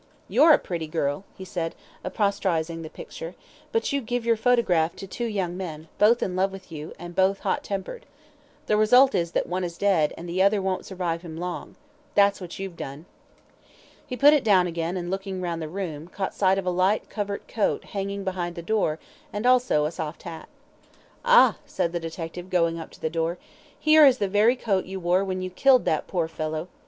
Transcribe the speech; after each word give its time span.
"You're 0.27 0.51
a 0.51 0.57
pretty 0.57 0.87
girl," 0.87 1.25
he 1.37 1.45
said, 1.45 1.75
apostrophising 2.03 2.81
the 2.81 2.89
picture, 2.89 3.35
"but 3.71 3.93
you 3.93 4.01
give 4.01 4.25
your 4.25 4.35
photograph 4.35 4.95
to 4.95 5.05
two 5.05 5.27
young 5.27 5.55
men, 5.55 5.89
both 5.99 6.23
in 6.23 6.35
love 6.35 6.51
with 6.51 6.71
you, 6.71 6.93
and 6.97 7.15
both 7.15 7.41
hot 7.41 7.63
tempered. 7.63 8.07
The 8.65 8.77
result 8.77 9.13
is 9.13 9.33
that 9.33 9.45
one 9.45 9.63
is 9.63 9.77
dead, 9.77 10.11
and 10.17 10.27
the 10.27 10.41
other 10.41 10.59
won't 10.59 10.87
survive 10.87 11.21
him 11.21 11.37
long. 11.37 11.75
That's 12.15 12.41
what 12.41 12.57
you've 12.57 12.75
done." 12.77 13.05
He 14.07 14.17
put 14.17 14.33
it 14.33 14.43
down 14.43 14.65
again, 14.65 14.97
and 14.97 15.11
looking 15.11 15.39
round 15.39 15.61
the 15.61 15.69
room, 15.69 16.07
caught 16.07 16.33
sight 16.33 16.57
of 16.57 16.65
a 16.65 16.71
light 16.71 17.07
covert 17.07 17.47
coat 17.47 17.83
hanging 17.83 18.23
behind 18.23 18.55
the 18.55 18.63
door 18.63 18.97
and 19.31 19.45
also 19.45 19.85
a 19.85 19.91
soft 19.91 20.23
hat. 20.23 20.49
"Ah," 21.23 21.57
said 21.67 21.91
the 21.91 21.99
detective, 21.99 22.49
going 22.49 22.79
up 22.79 22.89
to 22.89 22.99
the 22.99 23.07
door, 23.11 23.37
"here 23.79 24.07
is 24.07 24.17
the 24.17 24.27
very 24.27 24.55
coat 24.55 24.85
you 24.85 24.99
wore 24.99 25.23
when 25.23 25.43
you 25.43 25.51
killed 25.51 25.85
that 25.85 26.07
poor 26.07 26.27
fellow. 26.27 26.69